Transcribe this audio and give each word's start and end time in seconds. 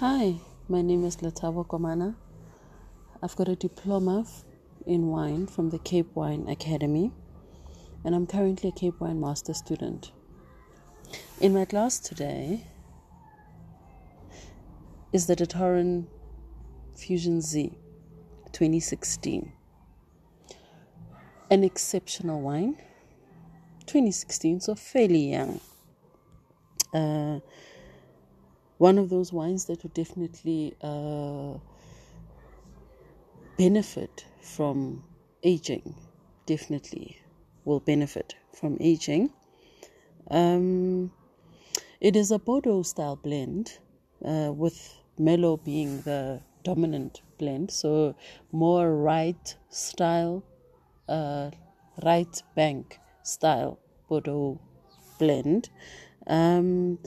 Hi, 0.00 0.40
my 0.68 0.82
name 0.82 1.04
is 1.04 1.18
Letabo 1.18 1.64
Komana. 1.64 2.16
I've 3.22 3.36
got 3.36 3.46
a 3.46 3.54
diploma 3.54 4.26
in 4.84 5.06
wine 5.06 5.46
from 5.46 5.70
the 5.70 5.78
Cape 5.78 6.08
Wine 6.16 6.48
Academy, 6.48 7.12
and 8.04 8.12
I'm 8.12 8.26
currently 8.26 8.70
a 8.70 8.72
Cape 8.72 8.98
Wine 8.98 9.20
Master 9.20 9.54
student. 9.54 10.10
In 11.40 11.54
my 11.54 11.64
class 11.64 12.00
today 12.00 12.66
is 15.12 15.28
the 15.28 15.36
Datoran 15.36 16.06
Fusion 16.96 17.40
Z 17.40 17.70
2016. 18.50 19.52
An 21.52 21.62
exceptional 21.62 22.40
wine, 22.40 22.78
2016, 23.86 24.58
so 24.58 24.74
fairly 24.74 25.30
young. 25.30 25.60
Uh, 26.92 27.38
one 28.78 28.98
of 28.98 29.08
those 29.08 29.32
wines 29.32 29.66
that 29.66 29.82
would 29.82 29.94
definitely 29.94 30.74
uh, 30.82 31.58
benefit 33.56 34.24
from 34.42 35.04
aging. 35.42 35.94
Definitely 36.46 37.18
will 37.64 37.80
benefit 37.80 38.34
from 38.52 38.76
aging. 38.80 39.30
Um, 40.30 41.12
it 42.00 42.16
is 42.16 42.30
a 42.30 42.38
Bordeaux 42.38 42.82
style 42.82 43.16
blend, 43.16 43.78
uh, 44.24 44.52
with 44.52 44.96
Merlot 45.18 45.64
being 45.64 46.00
the 46.02 46.42
dominant 46.62 47.22
blend, 47.38 47.70
so 47.70 48.14
more 48.52 48.94
right 48.96 49.56
style, 49.68 50.42
uh, 51.08 51.50
right 52.02 52.42
bank 52.54 52.98
style 53.22 53.78
Bordeaux 54.08 54.60
blend. 55.18 55.70
Um, 56.26 56.98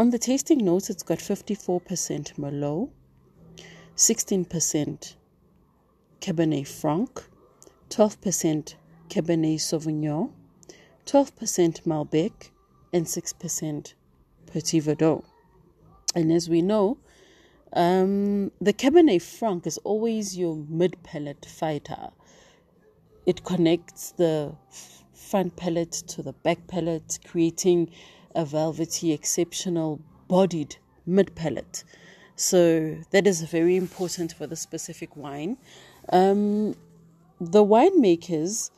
on 0.00 0.08
the 0.08 0.18
tasting 0.18 0.64
notes, 0.64 0.88
it's 0.88 1.02
got 1.02 1.18
54% 1.18 2.32
Merlot, 2.38 2.88
16% 3.96 5.14
Cabernet 6.22 6.66
Franc, 6.66 7.22
12% 7.90 8.76
Cabernet 9.10 9.56
Sauvignon, 9.56 10.32
12% 11.04 11.82
Malbec, 11.82 12.48
and 12.94 13.04
6% 13.04 13.92
Petit 14.46 14.80
Verdot. 14.80 15.22
And 16.14 16.32
as 16.32 16.48
we 16.48 16.62
know, 16.62 16.96
um, 17.74 18.52
the 18.58 18.72
Cabernet 18.72 19.20
Franc 19.20 19.66
is 19.66 19.76
always 19.84 20.34
your 20.34 20.56
mid 20.66 20.96
palate 21.02 21.44
fighter. 21.44 22.08
It 23.26 23.44
connects 23.44 24.12
the 24.12 24.54
front 25.12 25.56
palate 25.56 25.92
to 25.92 26.22
the 26.22 26.32
back 26.32 26.66
palate, 26.68 27.18
creating 27.26 27.90
a 28.34 28.44
velvety, 28.44 29.12
exceptional 29.12 30.00
bodied 30.28 30.76
mid 31.06 31.34
palate. 31.34 31.84
So 32.36 32.96
that 33.10 33.26
is 33.26 33.42
very 33.42 33.76
important 33.76 34.32
for 34.32 34.46
the 34.46 34.56
specific 34.56 35.16
wine. 35.16 35.58
Um, 36.12 36.74
the 37.40 37.64
winemakers 37.64 38.70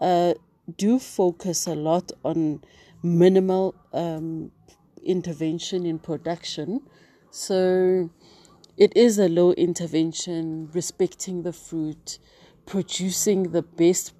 uh, 0.00 0.34
do 0.76 0.98
focus 0.98 1.66
a 1.66 1.74
lot 1.74 2.12
on 2.24 2.62
minimal 3.02 3.74
um, 3.92 4.52
intervention 5.04 5.86
in 5.86 5.98
production. 5.98 6.82
So 7.30 8.10
it 8.76 8.96
is 8.96 9.18
a 9.18 9.28
low 9.28 9.52
intervention, 9.52 10.70
respecting 10.72 11.42
the 11.42 11.52
fruit, 11.52 12.18
producing 12.66 13.52
the 13.52 13.62
best 13.62 14.14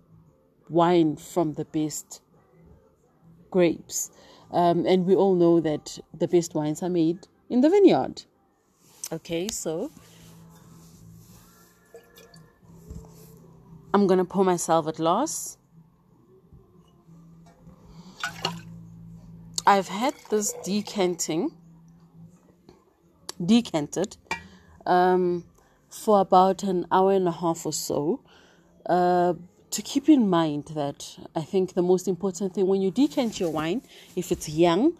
wine 0.69 1.17
from 1.17 1.55
the 1.55 1.65
best 1.65 2.21
grapes. 3.51 4.11
Um, 4.53 4.85
and 4.87 5.07
we 5.07 5.15
all 5.15 5.35
know 5.35 5.61
that 5.61 5.99
the 6.19 6.27
best 6.27 6.55
wines 6.55 6.83
are 6.83 6.89
made 6.89 7.27
in 7.49 7.61
the 7.61 7.71
vineyard. 7.71 8.23
Okay, 9.13 9.49
so 9.49 9.91
I'm 13.93 14.07
gonna 14.07 14.25
pour 14.25 14.45
myself 14.45 14.87
at 14.87 14.99
loss. 14.99 15.57
I've 19.67 19.89
had 19.89 20.15
this 20.31 20.55
decanting, 20.65 21.53
decanted, 23.45 24.17
um, 24.87 25.45
for 25.89 26.21
about 26.21 26.63
an 26.63 26.87
hour 26.91 27.13
and 27.13 27.29
a 27.29 27.33
half 27.33 27.67
or 27.67 27.73
so. 27.73 28.21
Uh, 28.87 29.35
to 29.71 29.83
keep 29.83 30.09
in 30.09 30.29
mind 30.29 30.67
that 30.75 31.17
I 31.35 31.43
think 31.43 31.75
the 31.75 31.83
most 31.83 32.09
important 32.09 32.55
thing 32.55 32.67
when 32.67 32.83
you 32.83 32.91
decant 32.91 33.39
your 33.39 33.51
wine, 33.51 33.83
if 34.17 34.33
it's 34.33 34.49
young, 34.49 34.95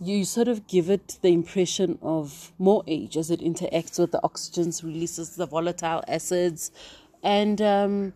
you 0.00 0.24
sort 0.24 0.48
of 0.48 0.66
give 0.66 0.88
it 0.88 1.18
the 1.22 1.28
impression 1.28 1.98
of 2.02 2.52
more 2.58 2.82
age 2.86 3.16
as 3.16 3.30
it 3.30 3.40
interacts 3.40 3.98
with 3.98 4.12
the 4.12 4.20
oxygens, 4.24 4.82
releases 4.82 5.36
the 5.36 5.46
volatile 5.46 6.02
acids, 6.08 6.70
and 7.22 7.60
um, 7.60 8.12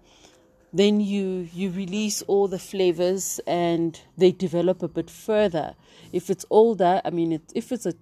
then 0.73 1.01
you 1.01 1.49
you 1.53 1.71
release 1.71 2.23
all 2.23 2.49
the 2.49 2.59
flavors 2.59 3.39
and 3.47 4.01
they 4.17 4.33
develop 4.33 4.83
a 4.83 4.89
bit 4.89 5.11
further. 5.11 5.75
If 6.13 6.31
it's 6.31 6.47
older, 6.51 7.03
I 7.05 7.11
mean, 7.11 7.33
it, 7.33 7.43
if 7.55 7.71
it's 7.71 7.87
a 7.87 7.95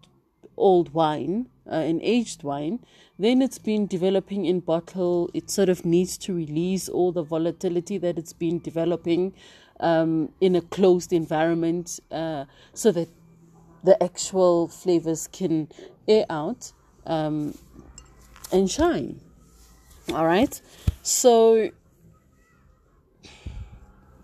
old 0.57 0.95
wine, 0.95 1.49
uh, 1.71 1.75
an 1.75 2.01
aged 2.03 2.43
wine, 2.43 2.81
then 3.19 3.43
it's 3.43 3.59
been 3.59 3.87
developing 3.87 4.45
in 4.47 4.61
bottle. 4.61 5.31
It 5.33 5.51
sort 5.51 5.69
of 5.69 5.85
needs 5.85 6.19
to 6.19 6.35
release 6.35 6.89
all 6.89 7.13
the 7.13 7.23
volatility 7.23 7.99
that 7.99 8.19
it's 8.19 8.33
been 8.33 8.59
developing 8.59 9.35
um, 9.81 10.31
in 10.41 10.57
a 10.57 10.61
closed 10.61 11.13
environment 11.13 12.01
uh, 12.11 12.45
so 12.73 12.93
that 12.93 13.09
the 13.85 14.01
actual 14.03 14.69
flavors 14.69 15.29
can 15.29 15.69
air 16.07 16.25
out 16.31 16.73
um, 17.07 17.57
and 18.53 18.71
shine. 18.71 19.21
All 20.13 20.27
right. 20.27 20.61
So, 21.03 21.71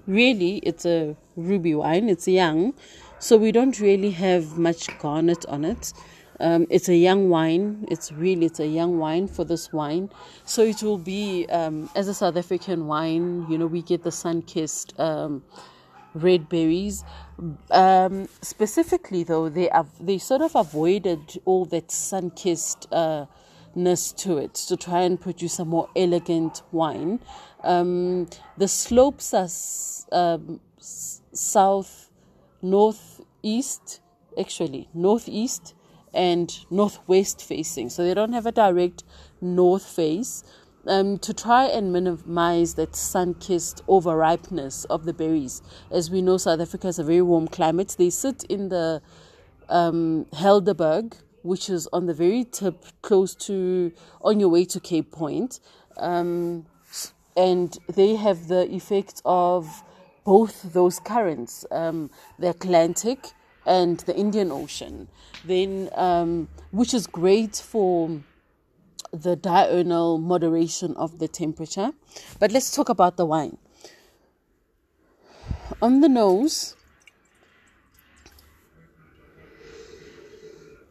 really, 0.06 0.58
it's 0.58 0.84
a 0.84 1.16
ruby 1.36 1.74
wine, 1.74 2.08
it's 2.08 2.28
young. 2.28 2.74
So, 3.18 3.36
we 3.36 3.52
don't 3.52 3.78
really 3.80 4.10
have 4.10 4.58
much 4.58 4.96
garnet 4.98 5.44
on 5.46 5.64
it. 5.64 5.92
Um, 6.40 6.66
it's 6.70 6.88
a 6.88 6.94
young 6.94 7.28
wine. 7.30 7.86
It's 7.90 8.12
really 8.12 8.46
it's 8.46 8.60
a 8.60 8.66
young 8.66 8.98
wine 8.98 9.28
for 9.28 9.44
this 9.44 9.72
wine. 9.72 10.10
So 10.44 10.62
it 10.62 10.82
will 10.82 10.98
be 10.98 11.46
um, 11.50 11.90
as 11.94 12.08
a 12.08 12.14
South 12.14 12.36
African 12.36 12.86
wine. 12.86 13.46
You 13.48 13.58
know, 13.58 13.66
we 13.66 13.82
get 13.82 14.02
the 14.02 14.12
sun 14.12 14.42
kissed 14.42 14.98
um, 14.98 15.42
red 16.14 16.48
berries. 16.48 17.04
Um, 17.70 18.28
specifically, 18.42 19.24
though, 19.24 19.48
they 19.48 19.68
have 19.72 19.88
they 20.00 20.18
sort 20.18 20.42
of 20.42 20.54
avoided 20.54 21.40
all 21.44 21.64
that 21.66 21.90
sun 21.90 22.30
kissed. 22.30 22.86
Uh, 22.92 23.26
ness 23.74 24.12
to 24.12 24.38
it 24.38 24.54
to 24.54 24.76
try 24.76 25.02
and 25.02 25.20
produce 25.20 25.58
a 25.58 25.64
more 25.64 25.88
elegant 25.94 26.62
wine. 26.72 27.20
Um, 27.62 28.28
the 28.56 28.66
slopes 28.66 29.32
are 29.32 29.48
um, 30.10 30.60
south, 30.80 32.10
northeast, 32.62 34.00
actually 34.38 34.88
northeast, 34.94 35.74
and 36.14 36.58
northwest 36.70 37.42
facing. 37.42 37.90
So 37.90 38.04
they 38.04 38.14
don't 38.14 38.32
have 38.32 38.46
a 38.46 38.52
direct 38.52 39.04
north 39.40 39.86
face. 39.86 40.44
Um, 40.86 41.18
to 41.18 41.34
try 41.34 41.66
and 41.66 41.92
minimize 41.92 42.74
that 42.74 42.96
sun 42.96 43.34
kissed 43.34 43.84
overripeness 43.86 44.86
of 44.88 45.04
the 45.04 45.12
berries. 45.12 45.60
As 45.90 46.10
we 46.10 46.22
know, 46.22 46.38
South 46.38 46.60
Africa 46.60 46.86
has 46.86 46.98
a 46.98 47.04
very 47.04 47.20
warm 47.20 47.46
climate. 47.46 47.94
They 47.98 48.08
sit 48.08 48.44
in 48.44 48.70
the 48.70 49.02
um, 49.68 50.24
Helderberg, 50.32 51.14
which 51.42 51.68
is 51.68 51.88
on 51.92 52.06
the 52.06 52.14
very 52.14 52.44
tip, 52.44 52.86
close 53.02 53.34
to, 53.34 53.92
on 54.22 54.40
your 54.40 54.48
way 54.48 54.64
to 54.64 54.80
Cape 54.80 55.10
Point. 55.10 55.60
Um, 55.98 56.64
and 57.36 57.76
they 57.88 58.16
have 58.16 58.48
the 58.48 58.72
effect 58.72 59.20
of 59.24 59.82
both 60.24 60.72
those 60.72 61.00
currents, 61.00 61.64
um, 61.70 62.10
the 62.38 62.50
Atlantic 62.50 63.32
and 63.68 64.00
the 64.00 64.16
Indian 64.16 64.50
Ocean, 64.50 65.08
then 65.44 65.90
um, 65.94 66.48
which 66.72 66.94
is 66.94 67.06
great 67.06 67.56
for 67.56 68.20
the 69.12 69.36
diurnal 69.36 70.18
moderation 70.18 70.96
of 70.96 71.18
the 71.18 71.28
temperature. 71.28 71.92
But 72.38 72.50
let's 72.50 72.74
talk 72.74 72.88
about 72.88 73.16
the 73.16 73.26
wine. 73.26 73.58
On 75.80 76.00
the 76.00 76.08
nose, 76.08 76.74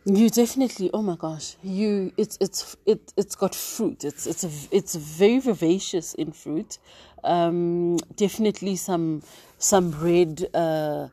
you 0.08 0.30
definitely 0.30 0.90
oh 0.94 1.02
my 1.02 1.18
gosh 1.18 1.58
you 1.62 2.14
it's 2.16 2.38
it's 2.40 2.78
it 2.86 3.12
it's 3.18 3.36
got 3.36 3.54
fruit 3.54 4.06
it's 4.06 4.26
it's 4.26 4.44
a, 4.46 4.50
it's 4.72 4.96
very 4.96 5.38
vivacious 5.38 6.14
in 6.14 6.32
fruit 6.32 6.78
um 7.26 7.98
definitely 8.16 8.78
some 8.78 9.22
some 9.58 9.92
red 10.00 10.48
uh 10.54 11.10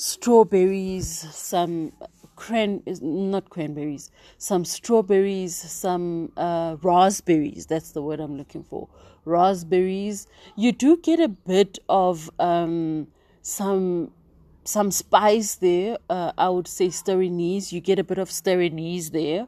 strawberries, 0.00 1.06
some 1.30 1.92
cran 2.34 2.82
not 3.02 3.50
cranberries, 3.50 4.10
some 4.38 4.64
strawberries, 4.64 5.54
some 5.54 6.32
uh, 6.38 6.76
raspberries. 6.82 7.66
That's 7.66 7.92
the 7.92 8.00
word 8.00 8.18
I'm 8.18 8.38
looking 8.38 8.64
for. 8.64 8.88
Raspberries. 9.26 10.26
You 10.56 10.72
do 10.72 10.96
get 10.96 11.20
a 11.20 11.28
bit 11.28 11.78
of 11.88 12.30
um, 12.38 13.08
some 13.42 14.12
some 14.64 14.90
spice 14.90 15.56
there. 15.56 15.98
Uh, 16.08 16.32
I 16.38 16.48
would 16.48 16.66
say 16.66 16.88
stir. 16.88 17.20
You 17.20 17.80
get 17.80 17.98
a 17.98 18.04
bit 18.04 18.16
of 18.16 18.30
stir 18.30 18.70
there. 19.10 19.46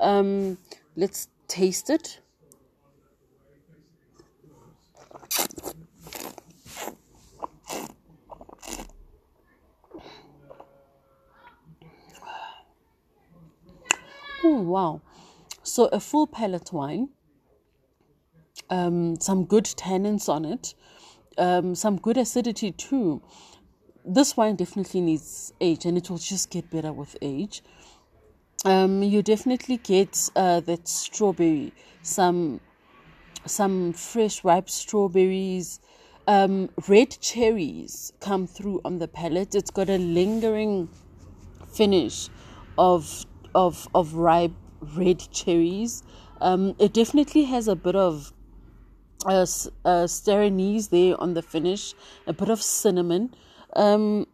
Um, 0.00 0.58
let's 0.96 1.28
taste 1.46 1.90
it. 1.90 2.21
Oh 14.44 14.60
wow! 14.60 15.00
So 15.62 15.86
a 15.86 16.00
full 16.00 16.26
palate 16.26 16.72
wine. 16.72 17.10
Um, 18.70 19.20
some 19.20 19.44
good 19.44 19.64
tannins 19.64 20.28
on 20.28 20.44
it. 20.44 20.74
Um, 21.38 21.74
some 21.74 21.96
good 21.96 22.16
acidity 22.16 22.72
too. 22.72 23.22
This 24.04 24.36
wine 24.36 24.56
definitely 24.56 25.00
needs 25.00 25.52
age, 25.60 25.84
and 25.84 25.96
it 25.96 26.10
will 26.10 26.18
just 26.18 26.50
get 26.50 26.70
better 26.70 26.92
with 26.92 27.16
age. 27.22 27.62
Um, 28.64 29.02
you 29.02 29.22
definitely 29.22 29.76
get 29.76 30.30
uh, 30.36 30.60
that 30.60 30.88
strawberry, 30.88 31.72
some 32.02 32.60
some 33.46 33.92
fresh 33.92 34.44
ripe 34.44 34.70
strawberries, 34.70 35.80
um, 36.26 36.70
red 36.88 37.10
cherries 37.20 38.12
come 38.20 38.46
through 38.46 38.80
on 38.84 38.98
the 38.98 39.08
palate. 39.08 39.54
It's 39.54 39.70
got 39.70 39.88
a 39.88 39.98
lingering 39.98 40.88
finish 41.72 42.28
of 42.78 43.24
of 43.54 43.88
of 43.94 44.14
ripe 44.14 44.52
red 44.96 45.20
cherries. 45.30 46.02
Um, 46.40 46.74
it 46.78 46.92
definitely 46.92 47.44
has 47.44 47.68
a 47.68 47.76
bit 47.76 47.94
of 47.94 48.32
uh, 49.24 49.46
uh, 49.84 50.06
star 50.06 50.42
anise 50.42 50.88
there 50.88 51.20
on 51.20 51.34
the 51.34 51.42
finish, 51.42 51.94
a 52.26 52.32
bit 52.32 52.48
of 52.48 52.60
cinnamon, 52.60 53.34
um, 53.76 54.26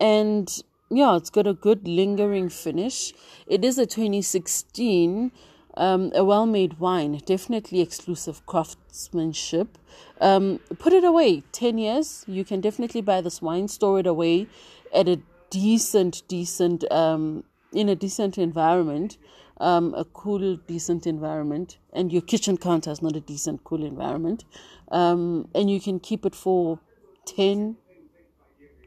and 0.00 0.62
yeah, 0.90 1.16
it's 1.16 1.30
got 1.30 1.46
a 1.46 1.54
good 1.54 1.88
lingering 1.88 2.48
finish. 2.48 3.12
It 3.46 3.64
is 3.64 3.78
a 3.78 3.86
2016, 3.86 5.32
um, 5.76 6.12
a 6.14 6.24
well 6.24 6.46
made 6.46 6.78
wine, 6.78 7.20
definitely 7.24 7.80
exclusive 7.80 8.44
craftsmanship. 8.46 9.78
Um, 10.20 10.60
put 10.78 10.92
it 10.92 11.02
away 11.02 11.42
10 11.52 11.78
years. 11.78 12.24
You 12.28 12.44
can 12.44 12.60
definitely 12.60 13.00
buy 13.00 13.20
this 13.20 13.40
wine, 13.42 13.68
store 13.68 14.00
it 14.00 14.06
away 14.06 14.46
at 14.94 15.08
a 15.08 15.20
decent, 15.50 16.22
decent 16.28 16.90
um, 16.92 17.44
in 17.72 17.88
a 17.88 17.94
decent 17.94 18.38
environment, 18.38 19.18
um, 19.58 19.94
a 19.94 20.04
cool, 20.04 20.56
decent 20.56 21.06
environment, 21.06 21.78
and 21.92 22.12
your 22.12 22.22
kitchen 22.22 22.56
counter 22.56 22.90
is 22.90 23.02
not 23.02 23.16
a 23.16 23.20
decent, 23.20 23.64
cool 23.64 23.84
environment, 23.84 24.44
um, 24.90 25.48
and 25.54 25.70
you 25.70 25.80
can 25.80 26.00
keep 26.00 26.26
it 26.26 26.34
for 26.34 26.80
10, 27.26 27.76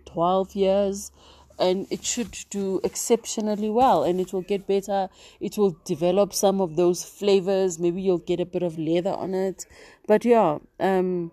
12 0.06 0.56
years, 0.56 1.12
and 1.58 1.88
it 1.90 2.04
should 2.04 2.38
do 2.50 2.82
exceptionally 2.84 3.70
well, 3.70 4.04
and 4.04 4.20
it 4.20 4.34
will 4.34 4.42
get 4.42 4.68
better. 4.68 5.10
It 5.40 5.58
will 5.58 5.78
develop 5.86 6.34
some 6.34 6.60
of 6.60 6.76
those 6.76 7.04
flavors. 7.04 7.80
Maybe 7.80 8.02
you'll 8.02 8.18
get 8.18 8.40
a 8.40 8.46
bit 8.46 8.64
of 8.64 8.78
leather 8.78 9.14
on 9.14 9.34
it, 9.34 9.66
but 10.06 10.26
yeah, 10.26 10.58
um, 10.80 11.32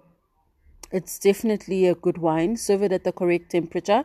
it's 0.92 1.18
definitely 1.18 1.86
a 1.86 1.94
good 1.94 2.18
wine. 2.18 2.56
Serve 2.56 2.84
it 2.84 2.92
at 2.92 3.04
the 3.04 3.12
correct 3.12 3.50
temperature. 3.50 4.04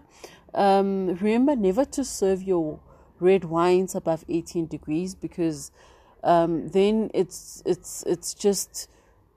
Um, 0.53 1.15
remember 1.21 1.55
never 1.55 1.85
to 1.85 2.03
serve 2.03 2.41
your 2.41 2.79
red 3.19 3.46
wines 3.46 3.96
above 3.96 4.24
18 4.30 4.68
degrees 4.68 5.16
because 5.16 5.72
um, 6.24 6.69
then 6.69 7.10
it's 7.14 7.62
it's 7.66 8.04
it's 8.08 8.34
just 8.34 8.90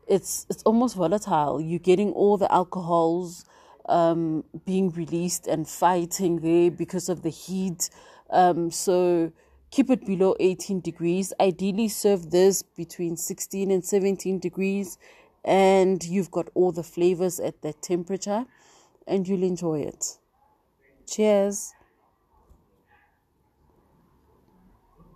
it's 0.06 0.46
it's 0.50 0.62
almost 0.64 0.96
volatile. 0.96 1.60
You're 1.60 1.78
getting 1.78 2.12
all 2.12 2.36
the 2.36 2.50
alcohols 2.52 3.44
um, 3.88 4.44
being 4.64 4.90
released 4.90 5.46
and 5.46 5.68
fighting 5.68 6.40
there 6.40 6.70
because 6.70 7.08
of 7.08 7.22
the 7.22 7.30
heat. 7.30 7.90
Um, 8.30 8.70
so 8.70 9.32
keep 9.70 9.90
it 9.90 10.04
below 10.06 10.34
18 10.40 10.80
degrees. 10.80 11.32
Ideally, 11.40 11.88
serve 11.88 12.30
this 12.30 12.62
between 12.62 13.16
16 13.16 13.70
and 13.70 13.84
17 13.84 14.38
degrees, 14.38 14.98
and 15.44 16.02
you've 16.04 16.30
got 16.30 16.48
all 16.54 16.72
the 16.72 16.82
flavors 16.82 17.40
at 17.40 17.62
that 17.62 17.82
temperature, 17.82 18.46
and 19.06 19.26
you'll 19.28 19.42
enjoy 19.42 19.80
it. 19.80 20.18
Cheers. 21.06 21.72